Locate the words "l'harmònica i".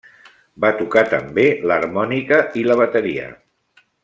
1.73-2.67